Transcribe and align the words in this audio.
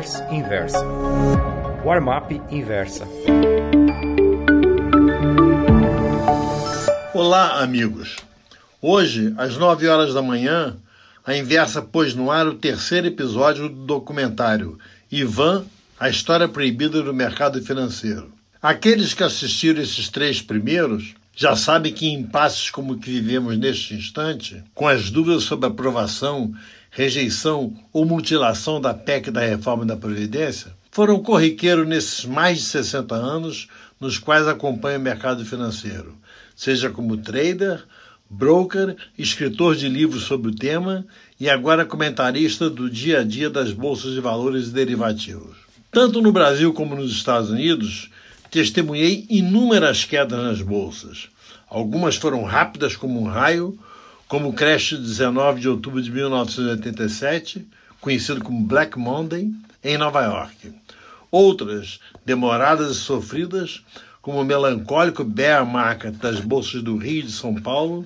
Traders 0.00 0.22
Inversa. 0.32 0.78
Warmap 1.84 2.32
Inversa. 2.50 3.06
Olá, 7.12 7.62
amigos. 7.62 8.16
Hoje, 8.80 9.34
às 9.36 9.58
9 9.58 9.86
horas 9.88 10.14
da 10.14 10.22
manhã, 10.22 10.74
a 11.26 11.36
Inversa 11.36 11.82
pôs 11.82 12.14
no 12.14 12.30
ar 12.30 12.46
o 12.46 12.54
terceiro 12.54 13.08
episódio 13.08 13.68
do 13.68 13.84
documentário 13.84 14.78
Ivan, 15.12 15.66
a 15.98 16.08
história 16.08 16.48
proibida 16.48 17.02
do 17.02 17.12
mercado 17.12 17.62
financeiro. 17.62 18.32
Aqueles 18.62 19.12
que 19.12 19.22
assistiram 19.22 19.82
esses 19.82 20.08
três 20.08 20.40
primeiros 20.40 21.14
já 21.34 21.56
sabem 21.56 21.92
que 21.92 22.10
impasses 22.10 22.70
como 22.70 22.94
o 22.94 22.98
que 22.98 23.10
vivemos 23.10 23.56
neste 23.56 23.94
instante, 23.94 24.62
com 24.74 24.86
as 24.86 25.10
dúvidas 25.10 25.44
sobre 25.44 25.66
aprovação, 25.66 26.52
rejeição 26.90 27.72
ou 27.92 28.04
mutilação 28.04 28.80
da 28.80 28.92
PEC 28.92 29.30
da 29.30 29.40
reforma 29.40 29.86
da 29.86 29.96
Previdência, 29.96 30.74
foram 30.90 31.22
corriqueiro 31.22 31.84
nesses 31.84 32.24
mais 32.24 32.58
de 32.58 32.64
60 32.64 33.14
anos 33.14 33.68
nos 34.00 34.18
quais 34.18 34.48
acompanho 34.48 34.98
o 34.98 35.02
mercado 35.02 35.44
financeiro, 35.44 36.16
seja 36.56 36.90
como 36.90 37.16
trader, 37.16 37.84
broker, 38.28 38.96
escritor 39.16 39.76
de 39.76 39.88
livros 39.88 40.24
sobre 40.24 40.50
o 40.50 40.54
tema 40.54 41.04
e 41.38 41.48
agora 41.50 41.84
comentarista 41.84 42.70
do 42.70 42.88
dia 42.88 43.20
a 43.20 43.24
dia 43.24 43.50
das 43.50 43.72
bolsas 43.72 44.12
de 44.12 44.20
valores 44.20 44.68
e 44.68 44.72
derivativos. 44.72 45.56
Tanto 45.90 46.22
no 46.22 46.32
Brasil 46.32 46.72
como 46.72 46.94
nos 46.94 47.10
Estados 47.10 47.50
Unidos, 47.50 48.10
testemunhei 48.50 49.26
inúmeras 49.30 50.04
quedas 50.04 50.42
nas 50.42 50.60
bolsas. 50.60 51.28
Algumas 51.68 52.16
foram 52.16 52.42
rápidas 52.42 52.96
como 52.96 53.20
um 53.20 53.24
raio, 53.24 53.78
como 54.26 54.48
o 54.48 54.52
crash 54.52 54.90
de 54.90 54.98
19 54.98 55.60
de 55.60 55.68
outubro 55.68 56.02
de 56.02 56.10
1987, 56.10 57.66
conhecido 58.00 58.42
como 58.42 58.66
Black 58.66 58.98
Monday, 58.98 59.50
em 59.82 59.96
Nova 59.96 60.22
York. 60.22 60.72
Outras, 61.30 62.00
demoradas 62.24 62.90
e 62.90 62.94
sofridas, 62.96 63.82
como 64.20 64.40
o 64.40 64.44
melancólico 64.44 65.24
bear 65.24 65.64
market 65.64 66.14
das 66.16 66.40
bolsas 66.40 66.82
do 66.82 66.96
Rio 66.96 67.20
e 67.20 67.22
de 67.22 67.32
São 67.32 67.54
Paulo, 67.54 68.04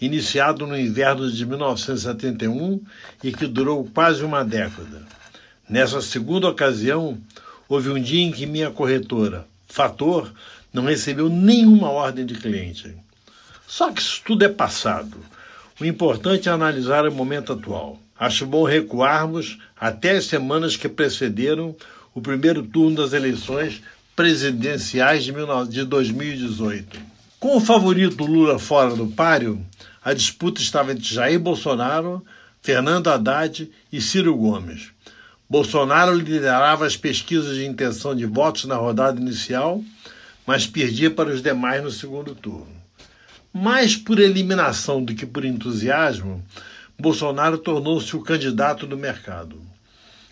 iniciado 0.00 0.66
no 0.66 0.78
inverno 0.78 1.30
de 1.30 1.46
1971 1.46 2.80
e 3.22 3.32
que 3.32 3.46
durou 3.46 3.88
quase 3.94 4.24
uma 4.24 4.44
década. 4.44 5.02
Nessa 5.68 6.02
segunda 6.02 6.48
ocasião, 6.48 7.18
houve 7.68 7.88
um 7.88 8.00
dia 8.00 8.22
em 8.22 8.30
que 8.30 8.46
minha 8.46 8.70
corretora, 8.70 9.46
Fator, 9.66 10.32
não 10.72 10.84
recebeu 10.84 11.28
nenhuma 11.28 11.90
ordem 11.90 12.24
de 12.24 12.34
cliente. 12.34 12.94
Só 13.66 13.92
que 13.92 14.00
isso 14.00 14.22
tudo 14.24 14.44
é 14.44 14.48
passado. 14.48 15.16
O 15.80 15.84
importante 15.84 16.48
é 16.48 16.52
analisar 16.52 17.06
o 17.06 17.12
momento 17.12 17.52
atual. 17.52 18.00
Acho 18.18 18.46
bom 18.46 18.64
recuarmos 18.64 19.58
até 19.78 20.12
as 20.12 20.26
semanas 20.26 20.76
que 20.76 20.88
precederam 20.88 21.76
o 22.14 22.20
primeiro 22.20 22.62
turno 22.62 22.96
das 22.96 23.12
eleições 23.12 23.82
presidenciais 24.14 25.24
de 25.24 25.84
2018. 25.84 26.98
Com 27.38 27.58
o 27.58 27.60
favorito 27.60 28.24
Lula 28.24 28.58
fora 28.58 28.96
do 28.96 29.08
páreo, 29.08 29.60
a 30.02 30.14
disputa 30.14 30.62
estava 30.62 30.92
entre 30.92 31.04
Jair 31.04 31.38
Bolsonaro, 31.38 32.24
Fernando 32.62 33.08
Haddad 33.08 33.70
e 33.92 34.00
Ciro 34.00 34.34
Gomes. 34.34 34.95
Bolsonaro 35.48 36.12
liderava 36.12 36.84
as 36.84 36.96
pesquisas 36.96 37.56
de 37.56 37.64
intenção 37.64 38.16
de 38.16 38.26
votos 38.26 38.64
na 38.64 38.74
rodada 38.74 39.20
inicial, 39.20 39.80
mas 40.44 40.66
perdia 40.66 41.08
para 41.08 41.30
os 41.30 41.40
demais 41.40 41.84
no 41.84 41.90
segundo 41.90 42.34
turno. 42.34 42.66
Mais 43.52 43.94
por 43.94 44.18
eliminação 44.18 45.04
do 45.04 45.14
que 45.14 45.24
por 45.24 45.44
entusiasmo, 45.44 46.42
Bolsonaro 46.98 47.58
tornou-se 47.58 48.16
o 48.16 48.22
candidato 48.22 48.88
do 48.88 48.96
mercado. 48.96 49.60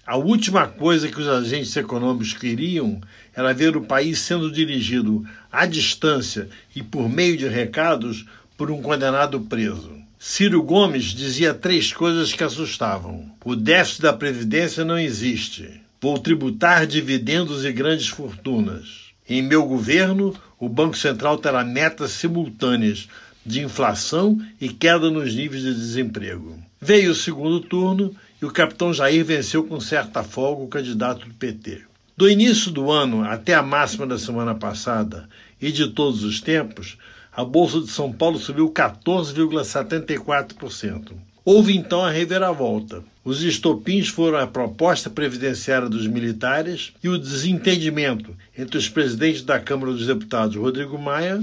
A 0.04 0.16
última 0.16 0.66
coisa 0.66 1.08
que 1.08 1.20
os 1.20 1.28
agentes 1.28 1.76
econômicos 1.76 2.34
queriam 2.34 3.00
era 3.34 3.54
ver 3.54 3.76
o 3.76 3.84
país 3.84 4.18
sendo 4.18 4.50
dirigido 4.50 5.24
à 5.50 5.64
distância 5.64 6.48
e 6.74 6.82
por 6.82 7.08
meio 7.08 7.36
de 7.36 7.46
recados 7.46 8.26
por 8.56 8.68
um 8.68 8.82
condenado 8.82 9.40
preso. 9.42 9.92
Ciro 10.18 10.62
Gomes 10.62 11.04
dizia 11.04 11.52
três 11.52 11.92
coisas 11.92 12.32
que 12.32 12.44
assustavam: 12.44 13.30
o 13.44 13.54
déficit 13.54 14.02
da 14.02 14.12
Previdência 14.12 14.84
não 14.84 14.98
existe. 14.98 15.80
Vou 16.00 16.18
tributar 16.18 16.86
dividendos 16.86 17.64
e 17.64 17.72
grandes 17.72 18.08
fortunas. 18.08 19.04
Em 19.28 19.40
meu 19.40 19.64
governo, 19.64 20.34
o 20.58 20.68
Banco 20.68 20.96
Central 20.96 21.38
terá 21.38 21.64
metas 21.64 22.10
simultâneas 22.10 23.08
de 23.44 23.62
inflação 23.62 24.38
e 24.60 24.68
queda 24.68 25.10
nos 25.10 25.34
níveis 25.34 25.62
de 25.62 25.74
desemprego. 25.74 26.58
Veio 26.80 27.12
o 27.12 27.14
segundo 27.14 27.60
turno 27.60 28.14
e 28.40 28.44
o 28.44 28.50
capitão 28.50 28.92
Jair 28.92 29.24
venceu 29.24 29.64
com 29.64 29.80
certa 29.80 30.22
folga 30.22 30.62
o 30.62 30.68
candidato 30.68 31.26
do 31.26 31.34
PT. 31.34 31.82
Do 32.16 32.28
início 32.28 32.70
do 32.70 32.90
ano 32.90 33.24
até 33.24 33.54
a 33.54 33.62
máxima 33.62 34.06
da 34.06 34.18
semana 34.18 34.54
passada 34.54 35.28
e 35.60 35.72
de 35.72 35.88
todos 35.88 36.22
os 36.22 36.40
tempos, 36.40 36.96
a 37.36 37.44
Bolsa 37.44 37.80
de 37.80 37.88
São 37.88 38.12
Paulo 38.12 38.38
subiu 38.38 38.70
14,74%. 38.70 41.10
Houve 41.44 41.76
então 41.76 42.04
a 42.04 42.10
reviravolta. 42.10 43.02
Os 43.24 43.42
estopins 43.42 44.06
foram 44.08 44.38
a 44.38 44.46
proposta 44.46 45.10
previdenciária 45.10 45.88
dos 45.88 46.06
militares 46.06 46.92
e 47.02 47.08
o 47.08 47.18
desentendimento 47.18 48.36
entre 48.56 48.78
os 48.78 48.88
presidentes 48.88 49.42
da 49.42 49.58
Câmara 49.58 49.90
dos 49.92 50.06
Deputados, 50.06 50.54
Rodrigo 50.56 50.96
Maia, 50.98 51.42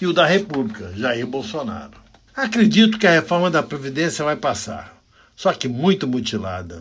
e 0.00 0.06
o 0.06 0.12
da 0.12 0.26
República, 0.26 0.92
Jair 0.96 1.26
Bolsonaro. 1.26 2.06
Acredito 2.34 2.98
que 2.98 3.06
a 3.06 3.12
reforma 3.12 3.50
da 3.50 3.62
Previdência 3.62 4.24
vai 4.24 4.36
passar 4.36 4.96
só 5.36 5.52
que 5.52 5.68
muito 5.68 6.08
mutilada. 6.08 6.80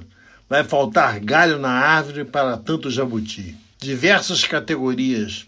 Vai 0.50 0.64
faltar 0.64 1.20
galho 1.20 1.60
na 1.60 1.70
árvore 1.70 2.24
para 2.24 2.58
tanto 2.58 2.90
jabuti. 2.90 3.56
Diversas 3.78 4.46
categorias, 4.46 5.46